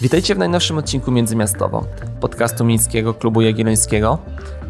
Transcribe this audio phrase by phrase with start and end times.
[0.00, 1.84] Witajcie w najnowszym odcinku Międzymiastowo,
[2.20, 4.18] podcastu Miejskiego Klubu Jagiellońskiego.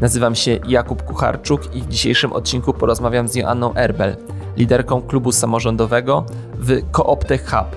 [0.00, 4.16] Nazywam się Jakub Kucharczuk i w dzisiejszym odcinku porozmawiam z Joanną Erbel,
[4.56, 6.24] liderką klubu samorządowego
[6.54, 7.76] w Cooptech Hub,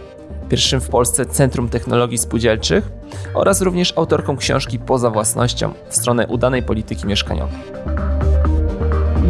[0.49, 2.91] pierwszym w Polsce Centrum Technologii Spółdzielczych
[3.33, 7.59] oraz również autorką książki Poza własnością w stronę udanej polityki mieszkaniowej.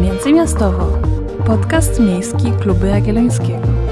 [0.02, 0.98] Międzymiastowo.
[1.46, 3.87] Podcast miejski Klubu Jagiellońskiego.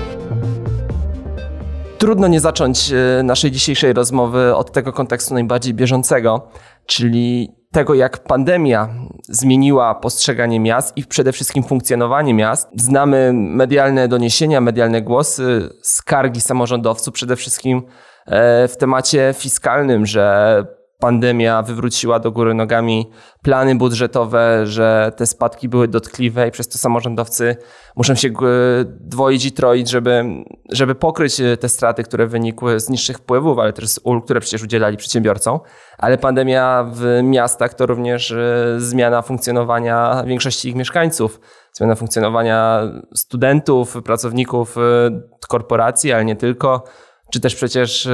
[1.98, 6.48] Trudno nie zacząć e, naszej dzisiejszej rozmowy od tego kontekstu najbardziej bieżącego,
[6.85, 8.90] czyli tego, jak pandemia
[9.30, 12.70] zmieniła postrzeganie miast i przede wszystkim funkcjonowanie miast.
[12.76, 17.81] Znamy medialne doniesienia, medialne głosy, skargi samorządowców, przede wszystkim
[18.26, 20.66] e, w temacie fiskalnym, że
[21.05, 23.09] pandemia wywróciła do góry nogami
[23.41, 27.55] plany budżetowe, że te spadki były dotkliwe i przez to samorządowcy
[27.96, 28.30] muszą się
[29.00, 30.23] dwoić i troić, żeby,
[30.72, 34.40] żeby pokryć e, te straty, które wynikły z niższych wpływów, ale też z ulg, które
[34.40, 35.60] przecież udzielali przedsiębiorcom.
[35.98, 41.40] Ale pandemia w miastach to również e, zmiana funkcjonowania większości ich mieszkańców,
[41.74, 42.82] zmiana funkcjonowania
[43.16, 44.82] studentów, pracowników e,
[45.48, 46.84] korporacji, ale nie tylko
[47.36, 48.12] czy też przecież e,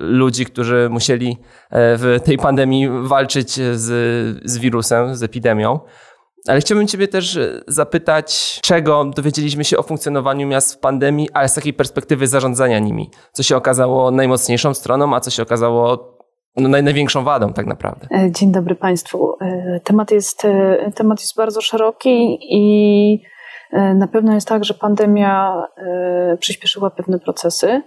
[0.00, 1.38] ludzi, którzy musieli
[1.70, 3.84] e, w tej pandemii walczyć z,
[4.44, 5.80] z wirusem, z epidemią.
[6.48, 11.54] Ale chciałbym Ciebie też zapytać, czego dowiedzieliśmy się o funkcjonowaniu miast w pandemii, ale z
[11.54, 13.10] takiej perspektywy zarządzania nimi.
[13.32, 16.14] Co się okazało najmocniejszą stroną, a co się okazało
[16.56, 18.06] no, największą wadą tak naprawdę.
[18.10, 19.34] E, dzień dobry Państwu.
[19.84, 20.42] Temat jest,
[20.94, 23.22] temat jest bardzo szeroki i
[23.72, 25.62] na pewno jest tak, że pandemia
[26.38, 27.82] przyspieszyła pewne procesy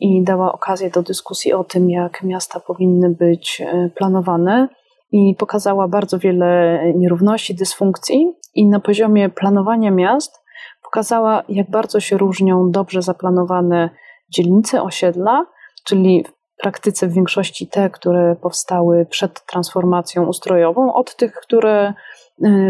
[0.00, 4.68] i dała okazję do dyskusji o tym, jak miasta powinny być e, planowane
[5.12, 10.42] i pokazała bardzo wiele nierówności, dysfunkcji i na poziomie planowania miast
[10.82, 13.90] pokazała, jak bardzo się różnią dobrze zaplanowane
[14.28, 15.46] dzielnice, osiedla,
[15.84, 21.94] czyli w praktyce w większości te, które powstały przed transformacją ustrojową, od tych, które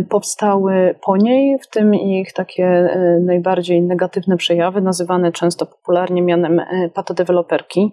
[0.09, 6.59] powstały po niej, w tym ich takie y, najbardziej negatywne przejawy, nazywane często popularnie mianem
[6.59, 7.93] y, patodeweloperki,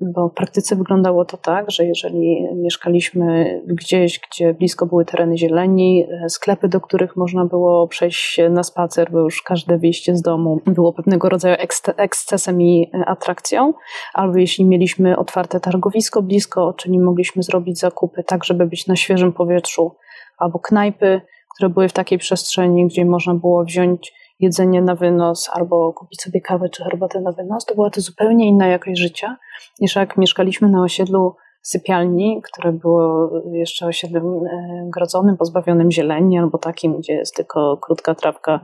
[0.00, 6.06] bo w praktyce wyglądało to tak, że jeżeli mieszkaliśmy gdzieś, gdzie blisko były tereny zieleni,
[6.28, 10.92] sklepy, do których można było przejść na spacer, bo już każde wyjście z domu było
[10.92, 11.56] pewnego rodzaju
[11.96, 13.72] ekscesem i atrakcją,
[14.14, 19.32] albo jeśli mieliśmy otwarte targowisko blisko, czyli mogliśmy zrobić zakupy tak, żeby być na świeżym
[19.32, 19.92] powietrzu,
[20.38, 21.20] albo knajpy,
[21.56, 26.40] które były w takiej przestrzeni, gdzie można było wziąć jedzenie na wynos albo kupić sobie
[26.40, 29.36] kawę czy herbatę na wynos, to była to zupełnie inna jakość życia
[29.80, 34.50] niż jak mieszkaliśmy na osiedlu sypialni, które było jeszcze osiedlem e,
[34.90, 38.60] grodzonym, pozbawionym zieleni, albo takim, gdzie jest tylko krótka trawka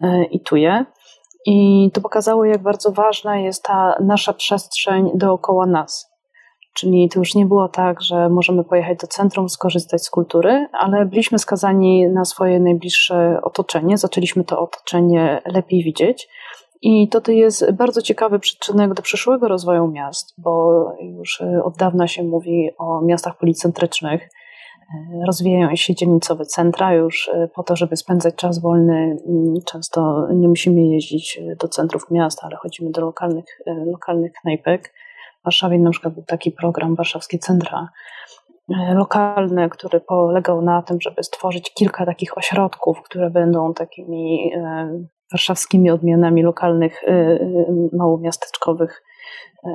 [0.00, 0.84] e, i tuje.
[1.46, 6.11] I to pokazało, jak bardzo ważna jest ta nasza przestrzeń dookoła nas.
[6.74, 11.06] Czyli to już nie było tak, że możemy pojechać do centrum, skorzystać z kultury, ale
[11.06, 13.98] byliśmy skazani na swoje najbliższe otoczenie.
[13.98, 16.28] Zaczęliśmy to otoczenie lepiej widzieć.
[16.82, 22.22] I to, jest bardzo ciekawy przyczynek do przyszłego rozwoju miast, bo już od dawna się
[22.22, 24.28] mówi o miastach policentrycznych.
[25.26, 29.16] Rozwijają się dzielnicowe centra już po to, żeby spędzać czas wolny.
[29.66, 33.44] Często nie musimy jeździć do centrów miasta, ale chodzimy do lokalnych,
[33.86, 34.94] lokalnych knajpek.
[35.42, 37.88] W Warszawie na przykład był taki program Warszawskie Centra
[38.68, 45.04] e, lokalne, który polegał na tym, żeby stworzyć kilka takich ośrodków, które będą takimi e,
[45.32, 47.38] warszawskimi odmianami lokalnych, e,
[47.92, 49.02] małomiasteczkowych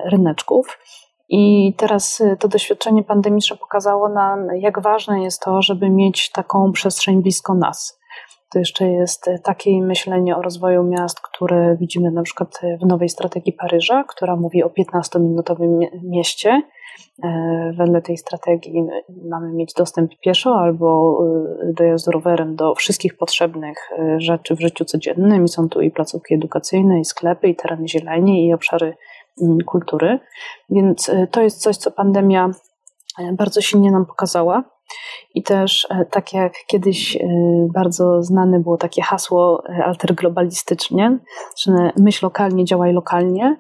[0.06, 0.80] ryneczków.
[1.30, 7.22] I teraz to doświadczenie pandemiczne pokazało nam, jak ważne jest to, żeby mieć taką przestrzeń
[7.22, 8.00] blisko nas.
[8.54, 13.10] To jeszcze jest e, takie myślenie o rozwoju miast, które widzimy na przykład w nowej
[13.10, 16.62] strategii Paryża, która mówi o 15-minutowym mieście.
[17.24, 18.84] E, wedle tej strategii
[19.30, 21.20] mamy mieć dostęp pieszo albo
[21.70, 23.78] e, dojazd rowerem do wszystkich potrzebnych
[24.18, 25.46] rzeczy w życiu codziennym.
[25.46, 28.94] I są tu i placówki edukacyjne, i sklepy, i tereny zieleni, i obszary
[29.42, 30.20] mm, kultury.
[30.70, 32.52] Więc to jest coś, co pandemia
[33.34, 34.77] bardzo silnie nam pokazała.
[35.36, 37.20] I też e, tak jak kiedyś e,
[37.74, 41.20] bardzo znane było takie hasło e, alterglobalistycznie,
[41.58, 43.58] że myśl lokalnie, działaj lokalnie,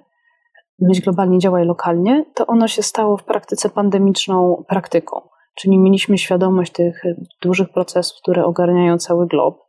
[0.79, 5.21] myśl globalnie, działaj lokalnie, to ono się stało w praktyce pandemiczną praktyką.
[5.55, 7.03] Czyli mieliśmy świadomość tych
[7.41, 9.66] dużych procesów, które ogarniają cały glob,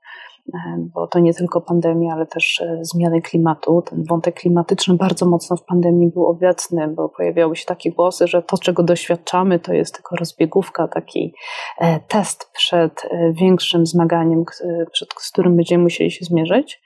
[0.76, 3.82] bo to nie tylko pandemia, ale też e, zmiany klimatu.
[3.82, 8.42] Ten wątek klimatyczny bardzo mocno w pandemii był obecny, bo pojawiały się takie głosy, że
[8.42, 11.34] to, czego doświadczamy, to jest tylko rozbiegówka, taki
[11.78, 14.44] e, test przed e, większym zmaganiem,
[14.92, 16.82] przed, z którym będziemy musieli się zmierzyć.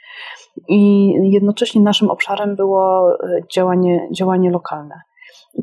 [0.69, 3.17] I jednocześnie naszym obszarem było
[3.55, 4.95] działanie, działanie lokalne.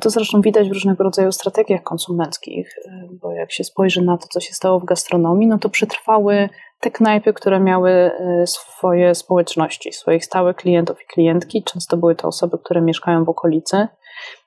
[0.01, 2.75] To zresztą widać w różnego rodzaju strategiach konsumenckich,
[3.21, 6.49] bo jak się spojrzy na to, co się stało w gastronomii, no to przetrwały
[6.79, 8.11] te knajpy, które miały
[8.45, 11.63] swoje społeczności, swoich stałych klientów i klientki.
[11.63, 13.87] Często były to osoby, które mieszkają w okolicy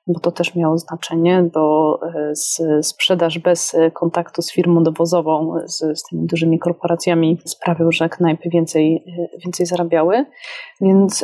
[0.07, 5.99] bo to też miało znaczenie, bo e, sprzedaż bez e, kontaktu z firmą dowozową, z,
[5.99, 10.25] z tymi dużymi korporacjami sprawił, że knajpy więcej, e, więcej zarabiały.
[10.81, 11.21] Więc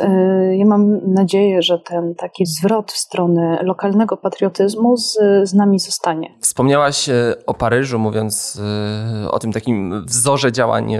[0.52, 6.34] ja mam nadzieję, że ten taki zwrot w stronę lokalnego patriotyzmu z, z nami zostanie.
[6.40, 7.08] Wspomniałaś
[7.46, 8.62] o Paryżu, mówiąc
[9.30, 10.96] o tym takim wzorze działań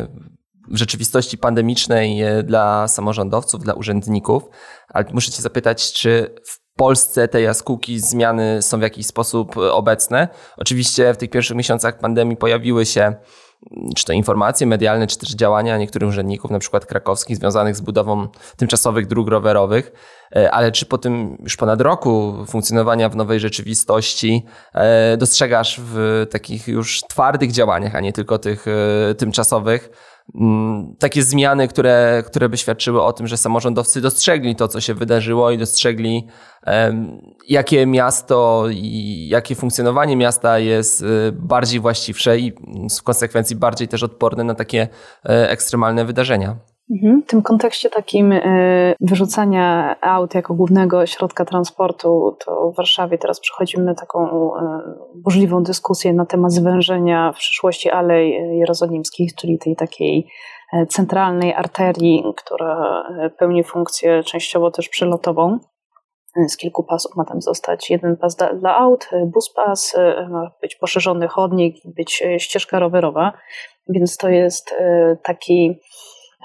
[0.70, 4.42] w rzeczywistości pandemicznej dla samorządowców, dla urzędników,
[4.88, 10.28] ale muszę Cię zapytać, czy w Polsce te jaskółki zmiany są w jakiś sposób obecne.
[10.56, 15.30] Oczywiście w tych pierwszych miesiącach pandemii pojawiły się mm, czy to informacje medialne, czy też
[15.30, 19.92] działania niektórych urzędników, na przykład krakowskich, związanych z budową tymczasowych dróg rowerowych,
[20.36, 26.26] e, ale czy po tym już ponad roku funkcjonowania w nowej rzeczywistości e, dostrzegasz w
[26.30, 29.90] takich już twardych działaniach, a nie tylko tych e, tymczasowych,
[30.98, 35.50] takie zmiany, które, które by świadczyły o tym, że samorządowcy dostrzegli to, co się wydarzyło
[35.50, 36.26] i dostrzegli,
[37.48, 42.52] jakie miasto i jakie funkcjonowanie miasta jest y, bardziej właściwsze i
[42.98, 44.88] w konsekwencji bardziej też odporne na takie
[45.24, 46.56] e, ekstremalne wydarzenia.
[46.90, 47.22] Mhm.
[47.22, 48.40] W tym kontekście takim e,
[49.00, 54.80] wyrzucania aut jako głównego środka transportu, to w Warszawie teraz przechodzimy taką e,
[55.14, 60.30] burzliwą dyskusję na temat zwężenia w przyszłości Alej Jerozolimskich, czyli tej takiej
[60.72, 63.04] e, centralnej arterii, która
[63.38, 65.58] pełni funkcję częściowo też przelotową.
[66.48, 69.96] Z kilku pasów ma tam zostać jeden pas dla, aut, bus pas,
[70.30, 73.32] ma być poszerzony chodnik, być ścieżka rowerowa,
[73.88, 74.74] więc to jest
[75.22, 75.80] taki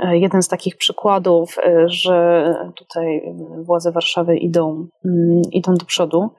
[0.04, 2.46] jeden z takich przykładów, e, że
[2.76, 6.30] tutaj władze Warszawy idą, mm, idą do przodu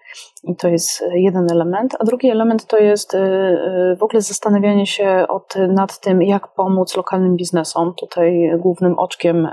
[0.45, 3.19] i to jest jeden element, a drugi element to jest e,
[3.99, 7.95] w ogóle zastanawianie się od, nad tym, jak pomóc lokalnym biznesom.
[7.95, 9.49] Tutaj głównym oczkiem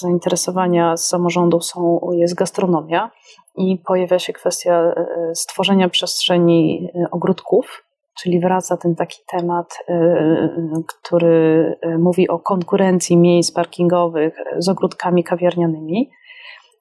[0.00, 3.10] zainteresowania z samorządów są, jest gastronomia
[3.56, 4.94] i pojawia się kwestia
[5.34, 7.83] stworzenia przestrzeni ogródków
[8.22, 14.68] czyli wraca ten taki temat, y, y, który y, mówi o konkurencji miejsc parkingowych z
[14.68, 16.10] ogródkami kawiarnianymi.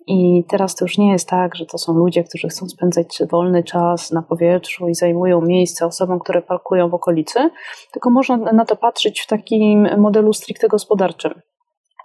[0.08, 3.64] I teraz to już nie jest tak, że to są ludzie, którzy chcą spędzać wolny
[3.64, 7.50] czas na powietrzu i zajmują miejsce osobom, które parkują w okolicy,
[7.92, 11.42] tylko można na to patrzeć w takim modelu stricte gospodarczym.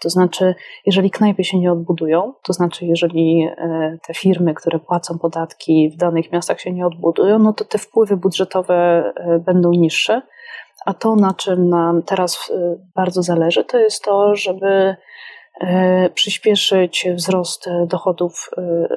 [0.03, 0.55] To znaczy,
[0.87, 5.97] jeżeli knajpy się nie odbudują, to znaczy, jeżeli e, te firmy, które płacą podatki w
[5.97, 8.75] danych miastach się nie odbudują, no to te wpływy budżetowe
[9.17, 10.23] e, będą niższe.
[10.87, 14.97] A to, na czym nam teraz e, bardzo zależy, to jest to, żeby
[16.15, 18.89] przyspieszyć wzrost dochodów, e,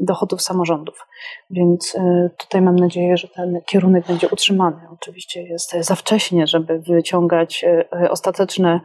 [0.00, 1.06] dochodów samorządów.
[1.50, 4.76] Więc e, tutaj mam nadzieję, że ten kierunek będzie utrzymany.
[4.92, 7.64] Oczywiście jest za wcześnie, żeby wyciągać
[8.10, 8.80] ostateczne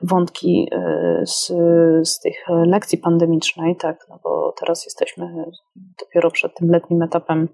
[0.00, 0.70] wątki
[1.24, 1.46] z,
[2.08, 5.28] z tych lekcji pandemicznej, tak, no bo teraz jesteśmy
[5.98, 7.48] dopiero przed tym letnim etapem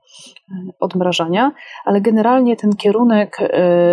[0.81, 1.53] odmrażania,
[1.85, 3.39] ale generalnie ten kierunek,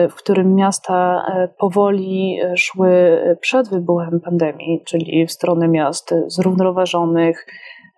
[0.09, 1.25] w którym miasta
[1.57, 7.45] powoli szły przed wybuchem pandemii, czyli w stronę miast zrównoważonych,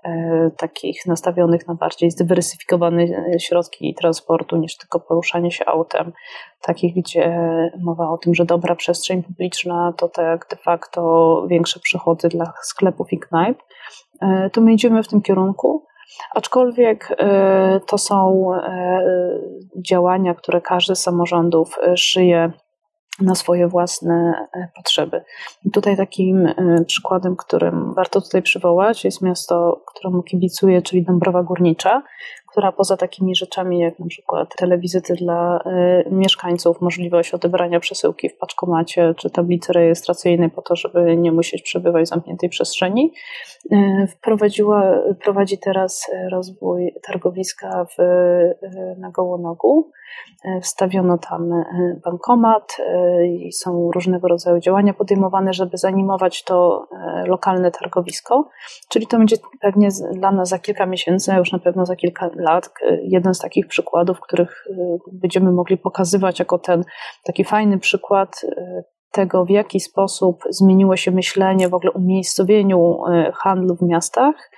[0.04, 3.06] e, takich nastawionych na bardziej zdywersyfikowane
[3.40, 6.14] środki transportu niż tylko poruszanie się autem,
[6.62, 7.40] takich, gdzie
[7.80, 13.14] mowa o tym, że dobra przestrzeń publiczna to tak de facto większe przychody dla sklepów
[13.14, 13.58] i knajp,
[14.22, 15.91] e, to my idziemy w tym kierunku.
[16.36, 18.48] Aczkolwiek e, to są
[19.88, 22.52] działania, które każdy z samorządów szyje
[23.22, 25.24] na swoje własne e, potrzeby.
[25.66, 31.44] I tutaj takim e, przykładem, którym warto tutaj przywołać, jest miasto, któremu kibicuję, czyli Dąbrowa
[31.44, 32.04] Górnicza,
[32.52, 35.60] która poza takimi rzeczami jak na przykład telewizyty dla
[36.08, 41.62] y, mieszkańców, możliwość odebrania przesyłki w paczkomacie czy tablicy rejestracyjnej po to, żeby nie musieć
[41.62, 43.14] przebywać w zamkniętej przestrzeni,
[43.72, 44.84] y, wprowadziła,
[45.24, 49.92] prowadzi teraz rozwój targowiska w, y, na Gołonogu.
[50.62, 51.64] Wstawiono tam
[52.04, 52.78] bankomat
[53.26, 56.88] i są różnego rodzaju działania podejmowane, żeby zanimować to
[57.26, 58.50] lokalne targowisko.
[58.90, 62.30] Czyli to będzie pewnie dla nas za kilka miesięcy, a już na pewno za kilka
[62.42, 62.70] lat
[63.04, 66.84] jeden z takich przykładów, których y, będziemy mogli pokazywać jako ten
[67.24, 72.98] taki fajny przykład y, tego, w jaki sposób zmieniło się myślenie w ogóle o umiejscowieniu
[73.34, 74.52] handlu w miastach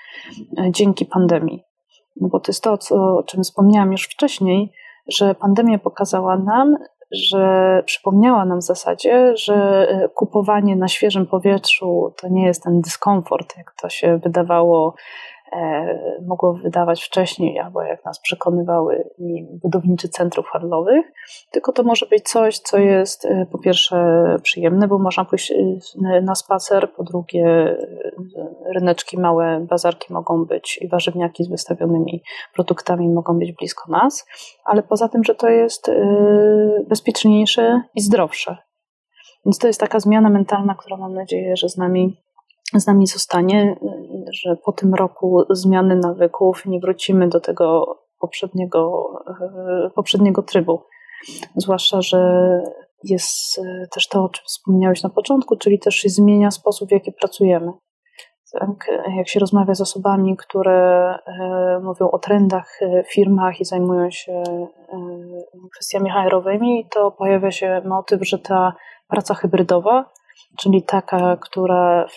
[0.70, 1.64] dzięki pandemii.
[2.22, 4.72] No bo to jest to, co, o czym wspomniałam już wcześniej,
[5.08, 6.78] że pandemia pokazała nam,
[7.14, 13.58] że przypomniała nam w zasadzie, że kupowanie na świeżym powietrzu to nie jest ten dyskomfort,
[13.58, 14.98] jak to się wydawało e,
[16.28, 19.10] mogło wydawać wcześniej, albo jak nas przekonywały
[19.64, 21.06] budowniczy centrów handlowych,
[21.52, 26.22] tylko to może być coś, co jest e, po pierwsze przyjemne, bo można pójść e,
[26.22, 27.78] na spacer, po drugie
[28.76, 34.26] ryneczki małe, bazarki mogą być i warzywniaki z wystawionymi produktami mogą być blisko nas,
[34.66, 35.92] ale poza tym, że to jest
[36.90, 38.58] bezpieczniejsze i zdrowsze.
[39.46, 42.23] Więc to jest taka zmiana mentalna, która mam nadzieję, że z nami
[42.80, 43.76] z nami zostanie,
[44.32, 49.10] że po tym roku zmiany nawyków nie wrócimy do tego poprzedniego,
[49.42, 50.82] e, poprzedniego trybu.
[51.56, 52.20] Zwłaszcza, że
[53.04, 56.92] jest e, też to, o czym wspomniałeś na początku, czyli też się zmienia sposób, w
[56.92, 57.72] jaki pracujemy.
[58.60, 58.90] Tak?
[59.18, 64.44] Jak się rozmawia z osobami, które e, mówią o trendach w firmach i zajmują się
[65.74, 68.74] kwestiami HR-owymi, to pojawia się motyw, że ta
[69.08, 70.14] praca hybrydowa
[70.60, 72.08] czyli taka, która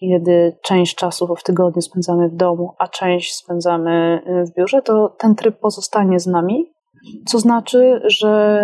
[0.00, 5.08] kiedy część czasu w tygodniu spędzamy w domu, a część spędzamy y, w biurze, to
[5.18, 6.73] ten tryb pozostanie z nami.
[7.26, 8.62] Co znaczy, że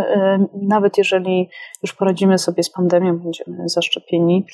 [0.55, 1.49] y, nawet jeżeli
[1.83, 4.47] już poradzimy sobie z pandemią, będziemy zaszczepieni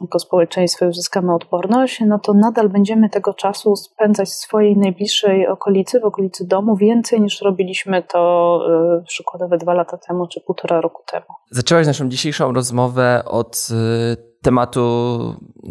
[0.00, 5.46] jako społeczeństwo i uzyskamy odporność, no to nadal będziemy tego czasu spędzać w swojej najbliższej
[5.46, 8.60] okolicy, w okolicy domu, więcej niż robiliśmy to
[9.00, 11.26] y, przykładowe dwa lata temu czy półtora roku temu.
[11.50, 13.68] Zaczęłaś naszą dzisiejszą rozmowę od
[14.14, 15.18] y, tematu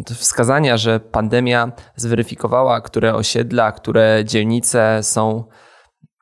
[0.05, 5.43] wskazania, że pandemia zweryfikowała, które osiedla, które dzielnice są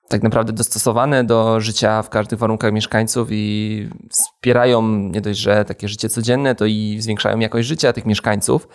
[0.08, 5.88] tak naprawdę dostosowane do życia w każdych warunkach mieszkańców i wspierają nie dość, że takie
[5.88, 8.68] życie codzienne, to i zwiększają jakość życia tych mieszkańców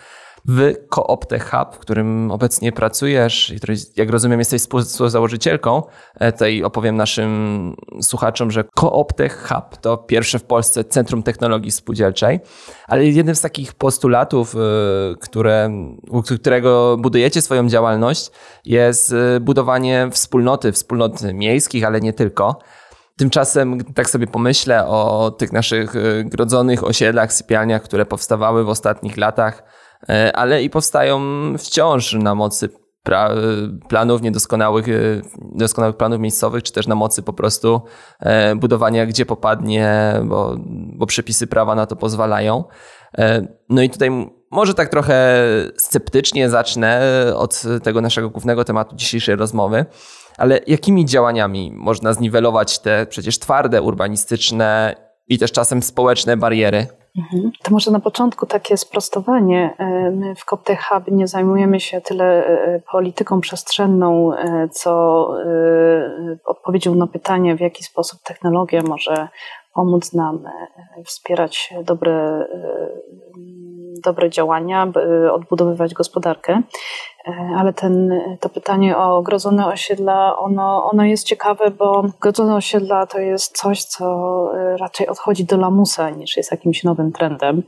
[0.45, 3.53] w Cooptech Hub, w którym obecnie pracujesz
[3.95, 5.83] jak rozumiem, jesteś współzałożycielką.
[6.19, 12.39] E, tutaj opowiem naszym słuchaczom, że Cooptech Hub to pierwsze w Polsce Centrum Technologii Spółdzielczej,
[12.87, 14.59] ale jednym z takich postulatów, e,
[15.21, 15.69] które,
[16.39, 18.31] którego budujecie swoją działalność,
[18.65, 22.59] jest e, budowanie wspólnoty, wspólnot miejskich, ale nie tylko.
[23.17, 25.93] Tymczasem, tak sobie pomyślę o tych naszych
[26.25, 29.63] grodzonych osiedlach, sypialniach, które powstawały w ostatnich latach,
[30.33, 31.21] ale i powstają
[31.57, 32.69] wciąż na mocy
[33.89, 34.91] planów niedoskonałych, e,
[35.55, 37.81] doskonałych planów miejscowych, czy też na mocy po prostu
[38.19, 40.55] e, budowania gdzie popadnie, bo,
[40.95, 42.63] bo przepisy prawa na to pozwalają.
[43.69, 45.43] No i tutaj może tak trochę
[45.77, 47.01] sceptycznie zacznę
[47.35, 49.85] od tego naszego głównego tematu dzisiejszej rozmowy,
[50.37, 54.95] ale jakimi działaniami można zniwelować te przecież twarde, urbanistyczne
[55.27, 56.87] i też czasem społeczne bariery?
[57.17, 57.51] Mhm.
[57.63, 59.75] To może na początku takie sprostowanie.
[59.77, 65.27] E, my w Coptech Hub nie zajmujemy się tyle e, polityką przestrzenną, e, co
[66.45, 69.27] odpowiedzią na pytanie, w jaki sposób technologia może
[69.73, 70.43] pomóc nam
[71.05, 72.45] wspierać dobre,
[74.03, 76.61] dobre działania, by odbudowywać gospodarkę.
[77.27, 83.05] E, ale ten, to pytanie o grodzone osiedla, ono, ono jest ciekawe, bo grodzone osiedla
[83.05, 84.05] to jest coś, co
[84.57, 87.63] e, raczej odchodzi do lamusa niż jest jakimś nowym trendem.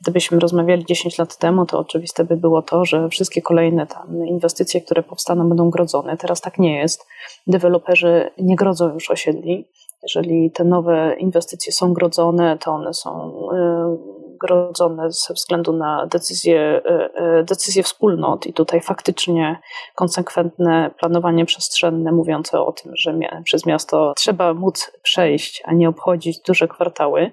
[0.00, 4.80] Gdybyśmy rozmawiali 10 lat temu, to oczywiste by było to, że wszystkie kolejne tam inwestycje,
[4.80, 6.16] które powstaną, będą grodzone.
[6.16, 7.06] Teraz tak nie jest.
[7.46, 9.68] Deweloperzy nie grodzą już osiedli.
[10.02, 16.60] Jeżeli te nowe inwestycje są grodzone, to one są e, grodzone ze względu na decyzje,
[16.60, 19.58] e, e, decyzje wspólnot i tutaj faktycznie
[19.94, 26.40] konsekwentne planowanie przestrzenne mówiące o tym, że przez miasto trzeba móc przejść, a nie obchodzić
[26.40, 27.30] duże kwartały.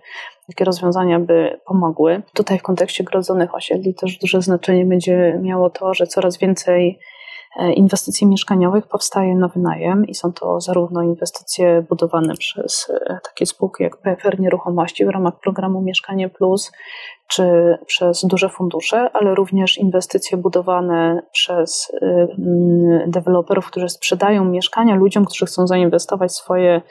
[0.48, 2.22] Takie rozwiązania by pomogły.
[2.34, 7.00] Tutaj w kontekście grodzonych osiedli też duże znaczenie będzie miało to, że coraz więcej
[7.76, 13.84] inwestycji mieszkaniowych powstaje na wynajem i są to zarówno inwestycje budowane przez e, takie spółki
[13.84, 16.72] jak PFR Nieruchomości w ramach programu Mieszkanie Plus,
[17.28, 22.28] czy przez duże fundusze, ale również inwestycje budowane przez e,
[23.08, 26.82] deweloperów, którzy sprzedają mieszkania ludziom, którzy chcą zainwestować swoje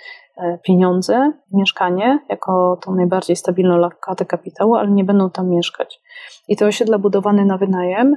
[0.63, 6.01] pieniądze w mieszkanie jako tą najbardziej stabilną lokatę kapitału, ale nie będą tam mieszkać.
[6.49, 8.17] I te osiedla budowane na wynajem,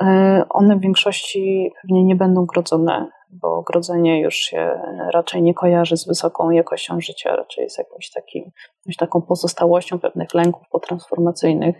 [0.00, 4.80] e, one w większości pewnie nie będą grodzone, bo grodzenie już się
[5.14, 8.50] raczej nie kojarzy z wysoką jakością życia, raczej jest jakimś takim,
[8.80, 11.76] jakąś taką pozostałością pewnych lęków potransformacyjnych.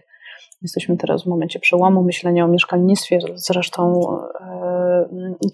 [0.62, 3.18] Jesteśmy teraz w momencie przełomu myślenia o mieszkalnictwie.
[3.34, 4.02] Zresztą,
[4.40, 4.69] e,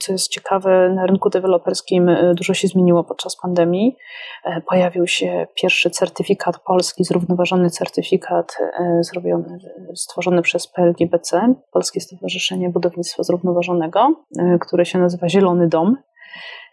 [0.00, 3.96] co jest ciekawe, na rynku deweloperskim e, dużo się zmieniło podczas pandemii.
[4.44, 8.56] E, pojawił się pierwszy certyfikat polski, zrównoważony certyfikat
[9.00, 9.58] zrobiony,
[9.94, 14.24] stworzony przez PLGBC, Polskie Stowarzyszenie Budownictwa Zrównoważonego,
[14.60, 15.96] które się nazywa Zielony Dom.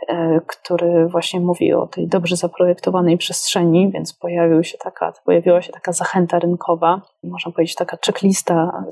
[0.07, 5.71] e, który właśnie mówi o tej dobrze zaprojektowanej przestrzeni, więc pojawił się taka, pojawiła się
[5.71, 8.83] taka zachęta rynkowa, można powiedzieć taka checklista,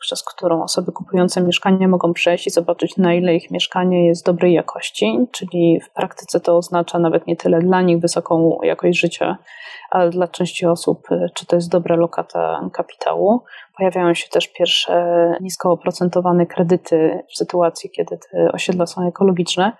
[0.00, 4.52] przez którą osoby kupujące mieszkanie mogą przejść i zobaczyć, na ile ich mieszkanie jest dobrej
[4.52, 9.38] jakości, czyli w praktyce to oznacza nawet nie tyle dla nich wysoką jakość życia,
[9.90, 13.42] ale dla części osób, czy to jest dobra lokata kapitału.
[13.76, 15.04] Pojawiają się też pierwsze
[15.40, 19.72] nisko oprocentowane kredyty w sytuacji, kiedy te osiedla są ekologiczne,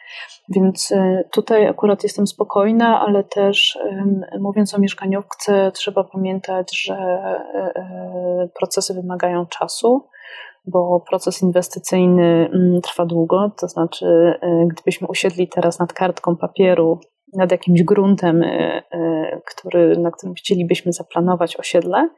[0.49, 3.79] więc e, tutaj akurat jestem spokojna, ale też
[4.41, 7.72] mówiąc o mieszkaniówce, trzeba pamiętać, że e,
[8.55, 10.07] procesy wymagają czasu
[10.67, 13.51] bo proces inwestycyjny mm, trwa długo.
[13.61, 14.35] To znaczy,
[14.67, 17.01] gdybyśmy usiedli teraz nad kartką papieru,
[17.33, 18.45] nad jakimś gruntem,
[19.47, 22.09] który, na którym chcielibyśmy zaplanować osiedle,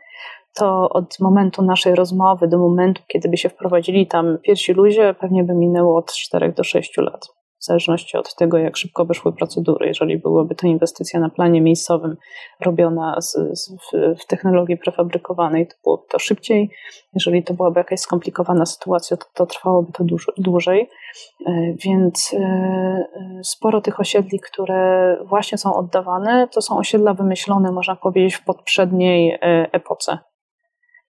[0.54, 5.44] to od momentu naszej rozmowy do momentu, kiedy by się wprowadzili tam pierwsi ludzie, pewnie
[5.44, 7.28] by minęło od 4 do 6 lat
[7.64, 9.86] w zależności od tego, jak szybko wyszły procedury.
[9.86, 12.16] Jeżeli byłaby to inwestycja na planie miejscowym
[12.60, 16.70] robiona z, z, w, w, technologii prefabrykowanej, to byłoby to szybciej.
[17.14, 20.90] Jeżeli to byłaby jakaś skomplikowana sytuacja, to, to trwałoby to dłuż, dłużej.
[21.46, 23.04] E, więc e,
[23.42, 29.30] sporo tych osiedli, które właśnie są oddawane, to są osiedla wymyślone, można powiedzieć, w poprzedniej
[29.30, 29.38] e,
[29.72, 30.18] epoce.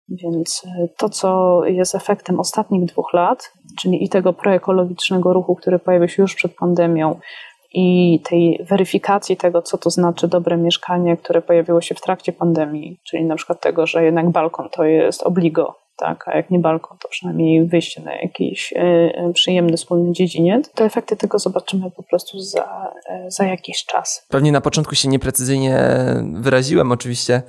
[0.09, 5.79] Więc e, to, co jest efektem ostatnich dwóch lat, czyli i tego proekologicznego ruchu, który
[5.79, 7.21] pojawił się już przed pandemią,
[7.73, 13.01] i tej weryfikacji tego, co to znaczy dobre mieszkanie, które pojawiło się w trakcie pandemii,
[13.07, 16.99] czyli na przykład tego, że jednak balkon to jest obligo tak, a jak nie balkon,
[16.99, 22.03] to przynajmniej wyjście na jakiś e, e, przyjemny wspólny dziedziniec, to efekty tego zobaczymy po
[22.03, 24.27] prostu za, e, za jakiś czas.
[24.29, 25.79] Pewnie na początku się nieprecyzyjnie
[26.35, 27.43] wyraziłem, oczywiście.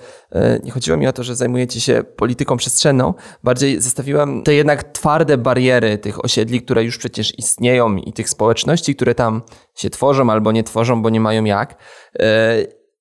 [0.63, 3.13] Nie chodziło mi o to, że zajmujecie się polityką przestrzenną,
[3.43, 8.95] bardziej zestawiłem te jednak twarde bariery tych osiedli, które już przecież istnieją i tych społeczności,
[8.95, 9.41] które tam
[9.75, 11.75] się tworzą albo nie tworzą, bo nie mają jak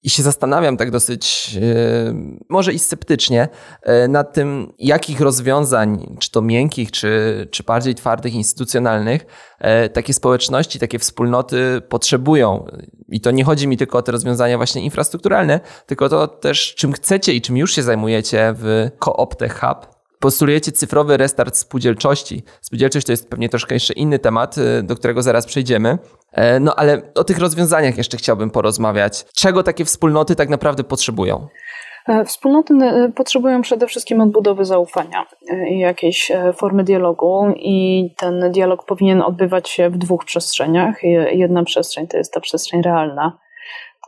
[0.09, 2.15] i się zastanawiam tak dosyć, yy,
[2.49, 3.49] może i sceptycznie,
[3.87, 9.27] yy, nad tym, jakich rozwiązań, czy to miękkich, czy, czy bardziej twardych, instytucjonalnych,
[9.61, 12.67] yy, takie społeczności, takie wspólnoty potrzebują.
[13.09, 16.93] I to nie chodzi mi tylko o te rozwiązania właśnie infrastrukturalne, tylko to też, czym
[16.93, 22.43] chcecie i czym już się zajmujecie w Cooptech Hub postulujecie cyfrowy restart spółdzielczości.
[22.61, 25.99] Spółdzielczość to jest pewnie troszkę jeszcze inny temat, y, do którego zaraz przejdziemy.
[26.33, 29.25] E, no ale o tych rozwiązaniach jeszcze chciałbym porozmawiać.
[29.35, 31.47] Czego takie wspólnoty tak naprawdę potrzebują?
[32.09, 35.26] E, wspólnoty e, potrzebują przede wszystkim odbudowy zaufania
[35.71, 41.02] i jakiejś formy dialogu, i ten dialog powinien odbywać się w dwóch przestrzeniach.
[41.33, 43.39] Jedna przestrzeń to jest ta przestrzeń realna,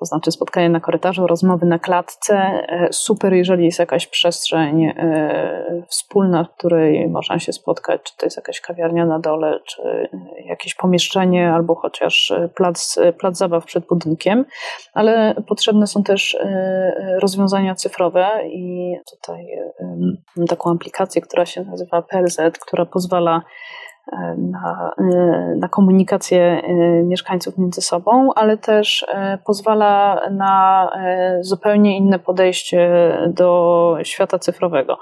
[0.00, 2.36] to znaczy spotkanie na korytarzu, rozmowy na klatce.
[2.36, 8.26] E, super, jeżeli jest jakaś przestrzeń e, wspólna, w której można się spotkać, czy to
[8.26, 10.08] jest jakaś kawiarnia na dole, czy
[10.44, 14.44] jakieś pomieszczenie, albo chociaż plac, plac zabaw przed budynkiem,
[14.94, 19.46] ale potrzebne są też e, rozwiązania cyfrowe i tutaj
[20.36, 23.42] mam taką aplikację, która się nazywa PLZ, która pozwala
[24.37, 24.94] na,
[25.57, 32.90] na komunikację e, mieszkańców między sobą, ale też e, pozwala na e, zupełnie inne podejście
[33.29, 34.99] do świata cyfrowego,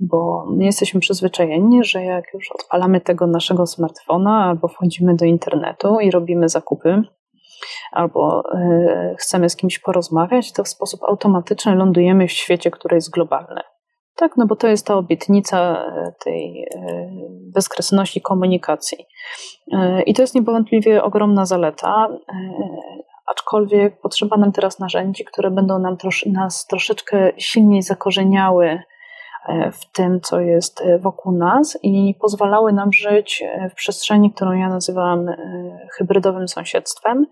[0.00, 6.00] bo my jesteśmy przyzwyczajeni, że jak już odpalamy tego naszego smartfona albo wchodzimy do internetu
[6.00, 7.02] i robimy zakupy,
[7.92, 8.42] albo
[9.18, 13.60] chcemy z kimś porozmawiać, to w sposób automatyczny lądujemy w świecie, który jest globalny.
[14.16, 17.10] Tak, no bo to jest ta obietnica e, tej e,
[17.54, 19.06] bezkresności komunikacji.
[19.72, 22.08] E, I to jest niewątpliwie ogromna zaleta,
[23.26, 28.82] aczkolwiek potrzeba nam teraz narzędzi, które będą nam trosz, nas troszeczkę silniej zakorzeniały
[29.72, 35.26] w tym, co jest wokół nas i pozwalały nam żyć w przestrzeni, którą ja nazywam
[35.96, 37.26] hybrydowym sąsiedztwem,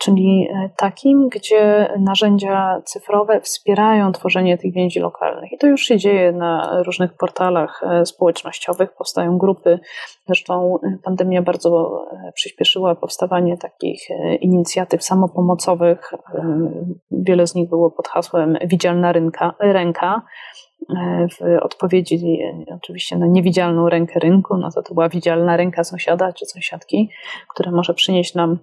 [0.00, 5.52] czyli e, takim, gdzie narzędzia cyfrowe wspierają tworzenie tych więzi lokalnych.
[5.52, 9.78] I to już się dzieje na różnych portalach e, społecznościowych, powstają grupy.
[10.26, 12.02] Zresztą e, pandemia bardzo
[12.34, 14.08] przyspieszyła powstawanie takich
[14.40, 16.12] inicjatyw samopomocowych.
[17.10, 20.22] Wiele z nich było pod hasłem Widzialna rynka, ręka.
[21.40, 22.38] W odpowiedzi
[22.74, 27.10] oczywiście na niewidzialną rękę rynku, no to to była widzialna ręka sąsiada czy sąsiadki,
[27.48, 28.58] która może przynieść nam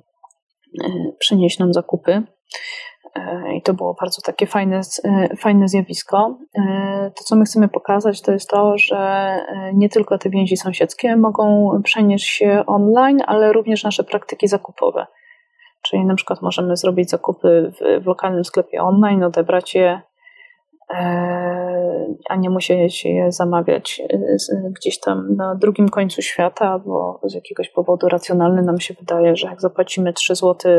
[1.19, 2.23] przynieść nam zakupy.
[3.15, 6.37] E, I to było bardzo takie fajne, e, fajne zjawisko.
[7.15, 9.31] To, co my chcemy pokazać, to jest to, że
[9.73, 15.07] nie tylko te więzi sąsiedzkie mogą przenieść się online, ale również nasze praktyki zakupowe.
[15.81, 20.01] Czyli na przykład możemy zrobić zakupy w, w lokalnym sklepie online, odebrać je
[22.29, 24.01] a nie musieć je zamawiać
[24.75, 29.47] gdzieś tam na drugim końcu świata, bo z jakiegoś powodu racjonalny nam się wydaje, że
[29.47, 30.71] jak zapłacimy 3 zł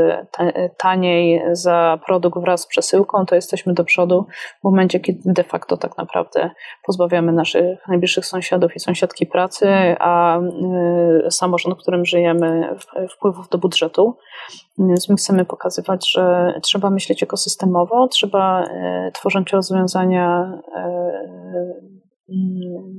[0.76, 4.26] taniej za produkt wraz z przesyłką, to jesteśmy do przodu
[4.60, 6.50] w momencie, kiedy de facto tak naprawdę
[6.86, 9.66] pozbawiamy naszych najbliższych sąsiadów i sąsiadki pracy,
[10.00, 10.40] a
[11.30, 12.76] samorząd, w którym żyjemy,
[13.16, 14.16] wpływów do budżetu.
[14.78, 18.64] Więc my chcemy pokazywać, że trzeba myśleć ekosystemowo, trzeba
[19.14, 20.52] tworząc rozwiązania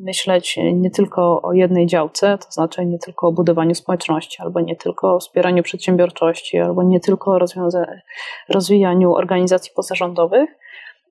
[0.03, 4.75] myśleć nie tylko o jednej działce, to znaczy nie tylko o budowaniu społeczności, albo nie
[4.75, 7.39] tylko o wspieraniu przedsiębiorczości, albo nie tylko o
[8.49, 10.49] rozwijaniu organizacji pozarządowych,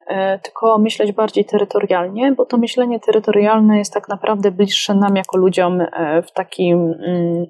[0.07, 5.39] e, tylko myśleć bardziej terytorialnie, bo to myślenie terytorialne jest tak naprawdę bliższe nam jako
[5.39, 5.83] ludziom
[6.27, 7.47] w takim mm,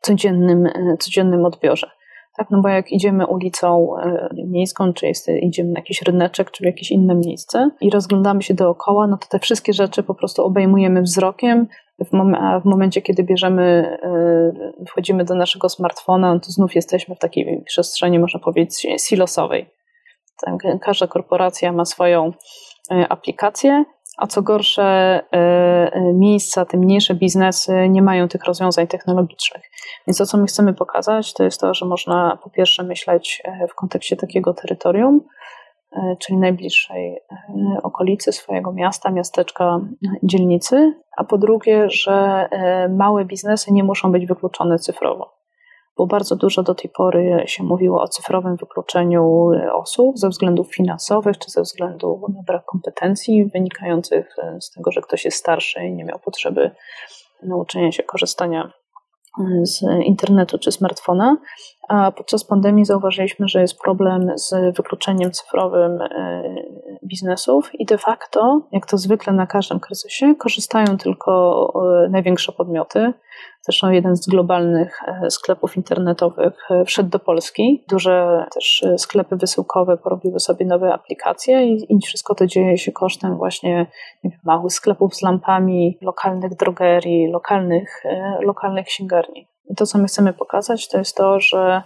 [0.00, 1.90] codziennym, codziennym odbiorze.
[2.36, 6.64] Tak, no bo jak idziemy ulicą e, miejską, czy jest, idziemy na jakiś ryneczek, czy
[6.64, 10.44] w jakieś inne miejsce i rozglądamy się dookoła, no to te wszystkie rzeczy po prostu
[10.44, 11.66] obejmujemy wzrokiem,
[12.04, 16.74] w, mom a w momencie, kiedy bierzemy, e, wchodzimy do naszego smartfona, no to znów
[16.74, 19.70] jesteśmy w takiej przestrzeni, można powiedzieć, silosowej.
[20.44, 22.32] Tak, każda korporacja ma swoją
[22.90, 23.84] e, aplikację,
[24.18, 25.36] a co gorsze, e,
[25.92, 29.62] e, miejsca, te mniejsze biznesy nie mają tych rozwiązań technologicznych.
[30.06, 33.68] Więc to, co my chcemy pokazać, to jest to, że można po pierwsze myśleć e,
[33.68, 35.20] w kontekście takiego terytorium,
[36.18, 37.18] czyli najbliższej
[37.82, 39.80] okolicy swojego miasta, miasteczka,
[40.22, 42.48] dzielnicy, a po drugie, że
[42.90, 45.41] małe biznesy nie muszą być wykluczone cyfrowo
[45.96, 51.38] bo bardzo dużo do tej pory się mówiło o cyfrowym wykluczeniu osób ze względów finansowych
[51.38, 56.04] czy ze względu na brak kompetencji wynikających z tego, że ktoś jest starszy i nie
[56.04, 56.70] miał potrzeby
[57.42, 58.72] nauczenia się korzystania
[59.62, 61.36] z internetu czy smartfona,
[61.88, 66.42] a podczas pandemii zauważyliśmy, że jest problem z wykluczeniem cyfrowym e,
[67.04, 71.72] biznesów i de facto, jak to zwykle na każdym kryzysie, korzystają tylko
[72.04, 73.12] e, największe podmioty.
[73.62, 77.84] Zresztą jeden z globalnych e, sklepów internetowych wszedł do Polski.
[77.90, 83.86] Duże też sklepy wysyłkowe porobiły sobie nowe aplikacje i, wszystko to dzieje się kosztem właśnie
[84.24, 88.02] wiem, małych sklepów z lampami, lokalnych drogerii, lokalnych,
[88.40, 89.51] lokalnych księgarni.
[89.72, 91.82] I to, co my chcemy pokazać, to jest to, że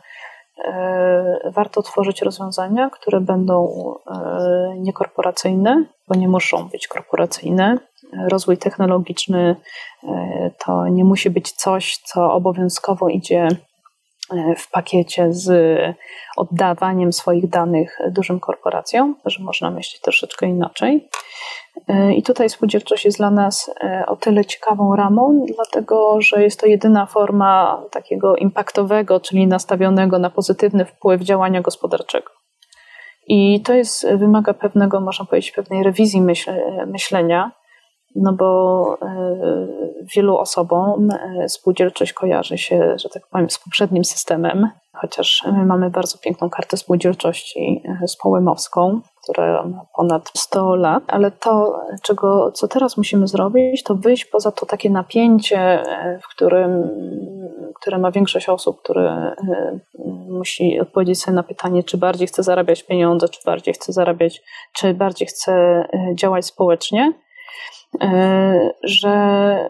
[0.64, 3.68] e, warto tworzyć rozwiązania, które będą
[4.06, 7.78] e, niekorporacyjne, bo nie muszą być korporacyjne.
[8.30, 9.56] Rozwój technologiczny
[10.04, 13.48] e, to nie musi być coś, co obowiązkowo idzie
[14.58, 15.50] w pakiecie z
[16.36, 21.08] oddawaniem swoich danych dużym korporacjom, że można myśleć troszeczkę inaczej.
[22.16, 26.66] I tutaj spółdzielczość jest dla nas e, o tyle ciekawą ramą, dlatego że jest to
[26.66, 32.32] jedyna forma takiego impaktowego, czyli nastawionego na pozytywny wpływ działania gospodarczego.
[33.28, 36.50] I to jest, wymaga pewnego, można powiedzieć, pewnej rewizji myśl,
[36.86, 37.52] myślenia,
[38.16, 39.38] no bo e,
[40.16, 45.90] wielu osobom e, spółdzielczość kojarzy się, że tak powiem, z poprzednim systemem, chociaż my mamy
[45.90, 52.96] bardzo piękną kartę spółdzielczości społemowską, która ma ponad 100 lat, ale to, czego, co teraz
[52.96, 56.90] musimy zrobić, to wyjść poza to takie napięcie, e, w którym,
[57.74, 59.78] które ma większość osób, które e,
[60.28, 64.94] musi odpowiedzieć sobie na pytanie, czy bardziej chce zarabiać pieniądze, czy bardziej chce zarabiać, czy
[64.94, 67.12] bardziej chce e, działać społecznie
[68.82, 69.68] że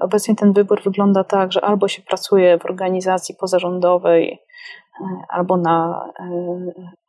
[0.00, 4.38] obecnie ten wybór wygląda tak, że albo się pracuje w organizacji pozarządowej,
[5.28, 6.04] albo na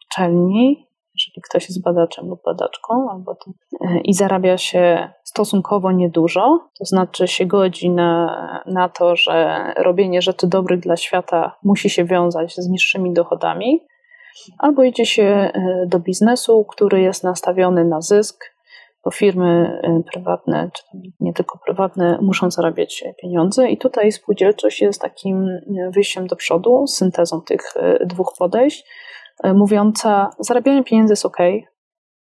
[0.06, 6.60] uczelni, jeżeli ktoś jest badaczem lub badaczką, albo to, e, i zarabia się stosunkowo niedużo,
[6.80, 12.06] to znaczy się godzi na, na to, że robienie rzeczy dobrych dla świata musi się
[12.06, 13.88] wiązać z niższymi dochodami,
[14.58, 18.54] albo idzie się e, do biznesu, który jest nastawiony na zysk,
[19.06, 20.84] bo firmy e, prywatne, czy
[21.19, 25.47] nie tylko prywatne, muszą zarabiać pieniądze, i tutaj spółdzielczość jest takim
[25.89, 27.73] wyjściem do przodu, syntezą tych
[28.06, 28.86] dwóch podejść
[29.43, 31.38] mówiąca: zarabianie pieniędzy jest ok,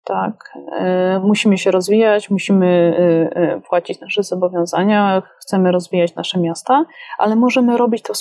[0.05, 2.97] tak, e, musimy się rozwijać, musimy
[3.35, 6.85] e, płacić nasze zobowiązania, chcemy rozwijać nasze miasta,
[7.19, 8.13] ale możemy robić to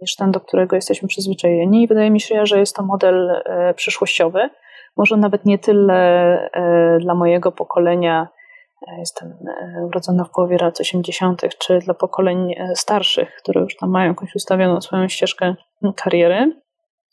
[0.00, 1.82] niż ten, do którego jesteśmy przyzwyczajeni.
[1.82, 3.42] I wydaje mi się, że jest to model
[3.76, 4.50] przyszłościowy.
[4.96, 6.50] Może nawet nie tyle
[7.00, 8.28] dla mojego pokolenia,
[8.98, 9.34] jestem
[9.86, 14.80] urodzona w połowie lat 80., czy dla pokoleń starszych, które już tam mają jakąś ustawioną
[14.80, 15.54] swoją ścieżkę
[15.96, 16.63] kariery,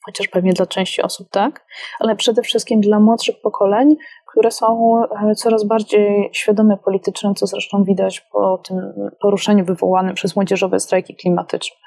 [0.06, 1.66] chociaż pewnie dla części osób tak,
[2.00, 3.96] ale przede wszystkim dla młodszych pokoleń,
[4.32, 10.36] które są e, coraz bardziej świadome politycznie, co zresztą widać po tym poruszeniu wywołanym przez
[10.36, 11.78] młodzieżowe strajki klimatyczne.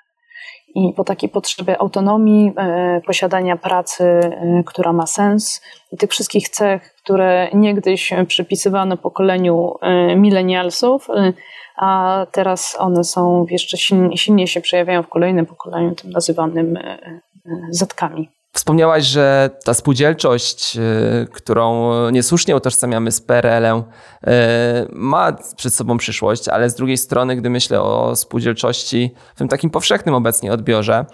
[0.77, 6.49] i po takiej potrzebie autonomii, e, posiadania pracy, e, która ma sens i tych wszystkich
[6.49, 9.75] cech, które niegdyś przypisywano pokoleniu
[10.17, 11.09] milenialsów,
[11.77, 16.79] a teraz one są jeszcze silnie, silnie się przejawiają w kolejnym pokoleniu, tym nazywanym
[17.71, 18.31] zetkami.
[18.53, 24.31] Wspomniałaś, że ta spółdzielczość, y, którą niesłusznie utożsamiamy z PRL-em, y,
[24.93, 29.71] ma przed sobą przyszłość, ale z drugiej strony, gdy myślę o spółdzielczości w tym takim
[29.71, 31.07] powszechnym obecnie odbiorze,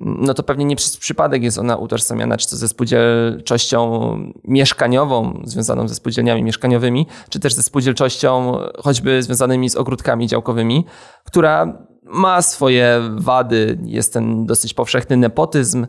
[0.00, 5.88] no to pewnie nie przez przypadek jest ona utożsamiana, czy to ze spółdzielczością mieszkaniową, związaną
[5.88, 10.86] ze spółdzielniami mieszkaniowymi, czy też ze spółdzielczością choćby związanymi z ogródkami działkowymi,
[11.24, 15.86] która ma swoje wady, jest ten dosyć powszechny nepotyzm.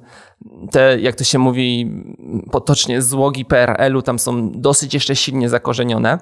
[0.72, 1.92] Te, jak to się mówi
[2.52, 6.20] potocznie, złogi PRL-u tam są dosyć jeszcze silnie zakorzenione.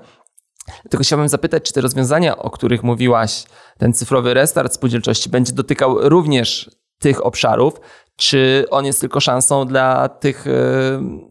[0.90, 3.44] Tylko chciałbym zapytać, czy te rozwiązania, o których mówiłaś,
[3.78, 7.74] ten cyfrowy restart spółdzielczości będzie dotykał również tych obszarów,
[8.16, 10.52] czy on jest tylko szansą dla tych, e,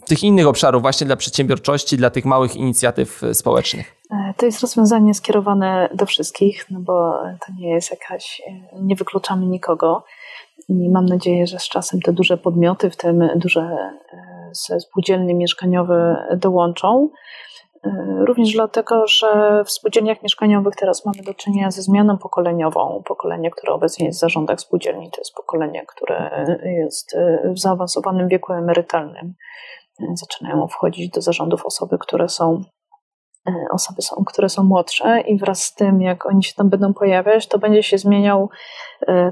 [0.06, 3.95] tych innych obszarów, właśnie dla przedsiębiorczości, dla tych małych inicjatyw społecznych?
[4.10, 8.96] E, to jest rozwiązanie skierowane do wszystkich, no bo to nie jest jakaś, e, nie
[8.96, 10.04] wykluczamy nikogo.
[10.68, 13.76] I mam nadzieję, że z czasem te duże podmioty, w tym duże
[14.78, 17.08] spółdzielnie mieszkaniowe dołączą.
[18.26, 23.02] Również dlatego, że w spółdzielniach mieszkaniowych teraz mamy do czynienia ze zmianą pokoleniową.
[23.06, 28.52] Pokolenie, które obecnie jest w zarządach spółdzielni, to jest pokolenie, które jest w zaawansowanym wieku
[28.52, 29.34] emerytalnym.
[30.14, 32.64] Zaczynają wchodzić do zarządów osoby, które są
[33.70, 37.46] osoby są, które są młodsze i wraz z tym, jak oni się tam będą pojawiać,
[37.46, 38.50] to będzie się zmieniał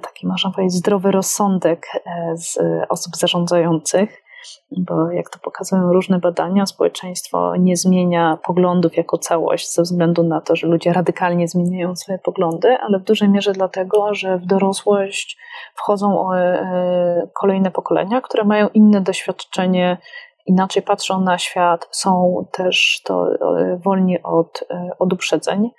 [0.02, 1.86] taki, można powiedzieć, zdrowy rozsądek
[2.34, 4.24] z osób zarządzających
[4.70, 10.40] bo jak to pokazują różne badania, społeczeństwo nie zmienia poglądów jako całość ze względu na
[10.40, 15.38] to, że ludzie radykalnie zmieniają swoje poglądy, ale w dużej mierze dlatego, że w dorosłość
[15.74, 19.98] wchodzą e, kolejne pokolenia, które mają inne doświadczenie
[20.46, 25.70] inaczej patrzą na świat, są też to e, wolni od, e, od uprzedzeń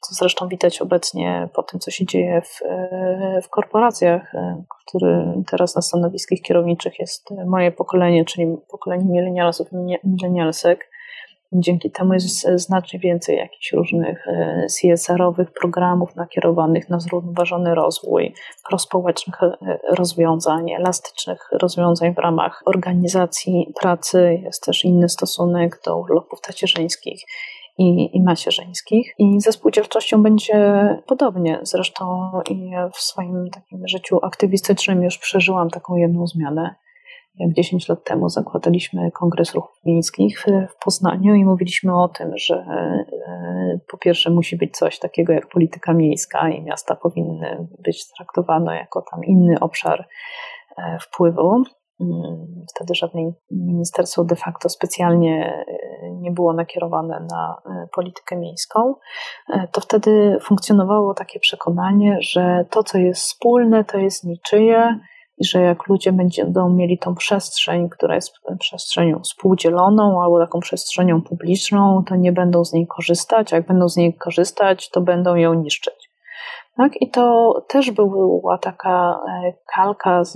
[0.00, 2.60] co zresztą widać obecnie po tym, co się dzieje w,
[3.42, 4.32] w korporacjach,
[4.86, 10.90] który teraz na stanowiskach kierowniczych jest moje pokolenie, czyli pokolenie milenialsów i milenialsek.
[11.54, 18.34] Dzięki temu jest znacznie więcej jakichś różnych e, CSR-owych programów nakierowanych na zrównoważony rozwój,
[18.68, 24.40] prospołecznych e, rozwiązań, elastycznych rozwiązań w ramach organizacji pracy.
[24.42, 27.24] Jest też inny stosunek do urlopów tacierzyńskich
[27.78, 29.14] i, i macierzyńskich.
[29.18, 31.60] I ze spółdzielczością będzie podobnie.
[31.62, 32.30] Zresztą
[32.70, 36.74] ja w swoim takim życiu aktywistycznym już przeżyłam taką jedną zmianę.
[37.38, 42.54] Jak 10 lat temu zakładaliśmy Kongres Ruchów Miejskich w Poznaniu i mówiliśmy o tym, że
[42.54, 48.76] e, po pierwsze musi być coś takiego jak polityka miejska i miasta powinny być traktowane
[48.76, 50.08] jako tam inny obszar
[50.78, 51.62] e, wpływu.
[52.00, 55.64] Mm, wtedy żadne ministerstwo de facto specjalnie
[56.02, 57.56] e, nie było nakierowane na
[57.94, 58.94] politykę miejską,
[59.72, 64.98] to wtedy funkcjonowało takie przekonanie, że to, co jest wspólne, to jest niczyje
[65.38, 71.22] i że jak ludzie będą mieli tą przestrzeń, która jest przestrzenią współdzieloną albo taką przestrzenią
[71.22, 75.34] publiczną, to nie będą z niej korzystać, a jak będą z niej korzystać, to będą
[75.34, 76.12] ją niszczyć.
[76.76, 77.02] Tak?
[77.02, 80.32] I to też była taka e, kalka z,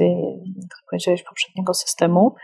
[0.71, 2.35] tak powiedziałeś, poprzedniego systemu,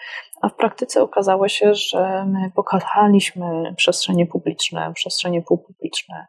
[0.43, 6.27] a w praktyce okazało się, że my pokochaliśmy przestrzenie publiczne, przestrzenie półpubliczne,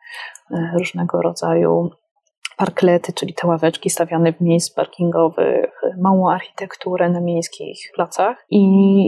[0.52, 1.92] e, różnego rodzaju
[2.58, 8.46] parklety, czyli te ławeczki stawiane w miejsc parkingowych, małą architekturę na miejskich placach.
[8.50, 8.62] I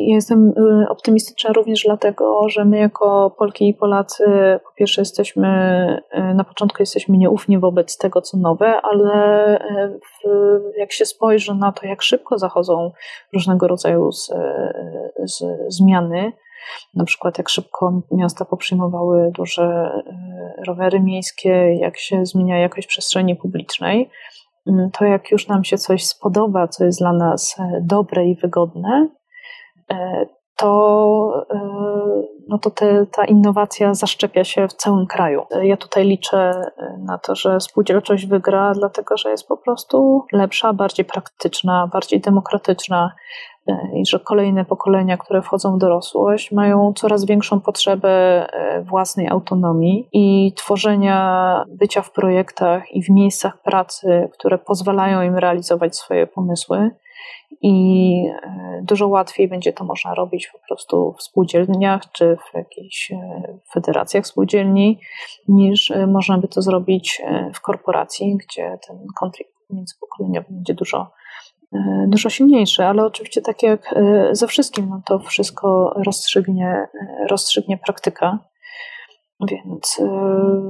[0.08, 4.24] jestem y, optymistyczna również dlatego, że my jako Polki i Polacy
[4.64, 5.48] po pierwsze jesteśmy,
[6.14, 10.28] y, na początku jesteśmy nieufni wobec tego, co nowe, ale y, w,
[10.78, 12.92] jak się spojrzy na to, jak szybko zachodzą
[13.34, 14.34] różnego rodzaju z,
[15.24, 16.32] z, zmiany,
[16.94, 21.50] na przykład jak szybko miasta poprzyjmowały duże e, rowery miejskie,
[21.80, 24.10] jak się zmienia jakość przestrzeni publicznej,
[24.68, 28.36] mm, to jak już nam się coś spodoba, co jest dla nas e, dobre i
[28.36, 29.10] wygodne,
[29.92, 30.26] e,
[30.58, 31.48] to,
[32.48, 35.42] no to te, ta innowacja zaszczepia się w całym kraju.
[35.62, 41.06] Ja tutaj liczę na to, że spółdzielczość wygra, dlatego że jest po prostu lepsza, bardziej
[41.06, 43.12] praktyczna, bardziej demokratyczna,
[43.94, 50.10] i że kolejne pokolenia, które wchodzą w dorosłość, mają coraz większą potrzebę e, własnej autonomii
[50.14, 56.92] i tworzenia bycia w projektach i w miejscach pracy, które pozwalają im realizować swoje pomysły.
[57.62, 63.12] I e, dużo łatwiej będzie to można robić po prostu w spółdzielniach czy w jakichś
[63.12, 63.18] e,
[63.74, 65.00] federacjach spółdzielni,
[65.48, 67.22] niż można by to zrobić
[67.54, 71.12] w korporacji, gdzie ten konflikt międzypokoleniowy będzie dużo
[72.08, 73.96] dużo silniejszy, ale oczywiście tak jak
[74.32, 76.88] ze wszystkim, no to wszystko rozstrzygnie,
[77.30, 78.40] rozstrzygnie praktyka.
[79.42, 80.02] Więc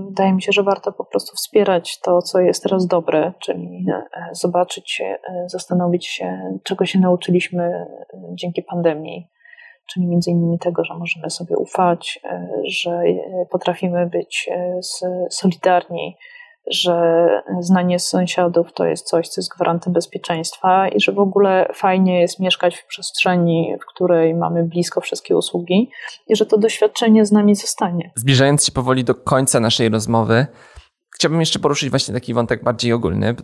[0.06, 3.86] wydaje mi się, że warto po prostu wspierać to, co jest teraz dobre, czyli
[4.32, 5.02] zobaczyć,
[5.48, 7.86] zastanowić się, czego się nauczyliśmy
[8.34, 9.30] dzięki pandemii,
[9.94, 14.80] czyli między innymi tego, że możemy sobie ufać, e, że e, potrafimy być e,
[15.30, 16.18] solidarni,
[16.72, 17.28] że
[17.60, 22.40] znanie sąsiadów to jest coś, co jest gwarantem bezpieczeństwa i że w ogóle fajnie jest
[22.40, 25.90] mieszkać w przestrzeni, w której mamy blisko wszystkie usługi
[26.28, 28.12] i że to doświadczenie z nami zostanie.
[28.16, 30.48] Zbliżając się powoli do końca naszej rozmowy,
[31.16, 33.36] Chciałbym jeszcze poruszyć właśnie taki wątek bardziej ogólny.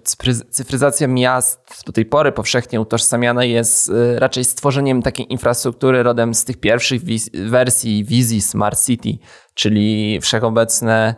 [0.50, 6.58] Cyfryzacja miast do tej pory powszechnie utożsamiana jest raczej stworzeniem takiej infrastruktury rodem z tych
[6.58, 7.02] pierwszych
[7.50, 9.18] wersji wizji Smart City,
[9.54, 11.16] czyli wszechobecne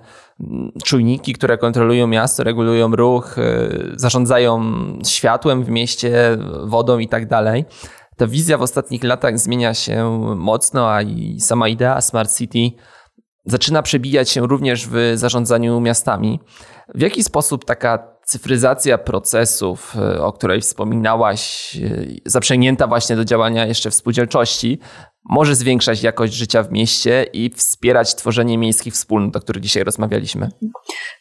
[0.83, 4.63] czujniki, które kontrolują miasto, regulują ruch, y, zarządzają
[5.07, 7.65] światłem w mieście, wodą i tak dalej.
[8.17, 12.77] Ta wizja w ostatnich latach zmienia się mocno, a i sama idea Smart City
[13.45, 16.39] zaczyna przebijać się również w zarządzaniu miastami.
[16.95, 23.65] W jaki sposób taka cyfryzacja procesów, e, o której wspominałaś, e, zaprzęgnięta właśnie do działania
[23.65, 24.79] jeszcze w spółdzielczości,
[25.29, 30.49] może zwiększać jakość życia w mieście i wspierać tworzenie miejskich wspólnot, o których dzisiaj rozmawialiśmy?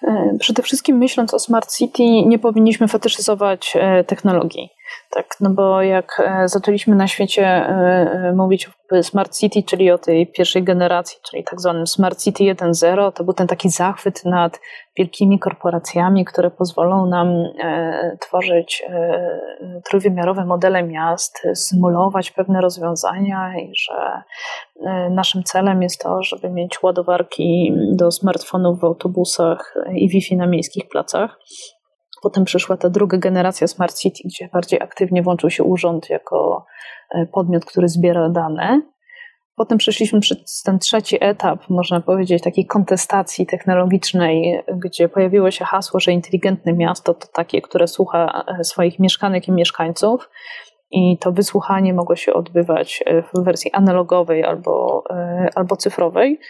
[0.03, 4.69] E, przede wszystkim myśląc o Smart City, nie powinniśmy fetyszyzować technologii.
[5.11, 7.66] Tak, no bo jak zaczęliśmy na świecie
[8.35, 13.12] mówić o Smart City, czyli o tej pierwszej generacji, czyli tak zwanym Smart City 1.0,
[13.12, 14.61] to był ten taki zachwyt nad
[14.96, 19.40] wielkimi korporacjami, które pozwolą nam e, tworzyć e,
[19.85, 24.22] trójwymiarowe modele miast, symulować pewne rozwiązania i że
[24.87, 30.46] e, naszym celem jest to, żeby mieć ładowarki do smartfonów w autobusach i Wi-Fi na
[30.46, 31.38] miejskich placach.
[32.23, 36.67] Potem przyszła ta druga generacja Smart City, gdzie bardziej aktywnie włączył się urząd jako
[37.33, 38.83] podmiot, który zbiera dane.
[39.57, 46.01] Potem przeszliśmy przez ten trzeci etap, można powiedzieć, takiej kontestacji technologicznej, gdzie pojawiło się hasło,
[46.01, 50.31] że inteligentne miasto to takie, które słucha e, swoich mieszkanek i mieszkańców.
[50.92, 56.40] I to wysłuchanie mogło się odbywać e, w wersji analogowej albo, e, albo cyfrowej.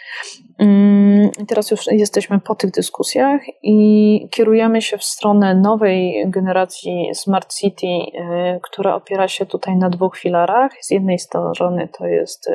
[0.59, 7.53] Mm, teraz już jesteśmy po tych dyskusjach i kierujemy się w stronę nowej generacji Smart
[7.53, 10.71] City, e, która opiera się tutaj na dwóch filarach.
[10.81, 12.49] Z jednej strony to jest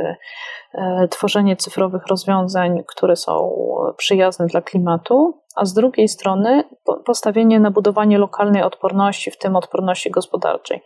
[1.11, 3.51] tworzenie cyfrowych rozwiązań, które są
[3.97, 6.65] przyjazne dla klimatu, a z drugiej strony
[7.05, 10.81] postawienie na budowanie lokalnej odporności, w tym odporności gospodarczej.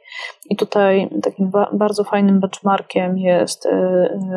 [0.50, 3.68] I tutaj takim bardzo fajnym benchmarkiem jest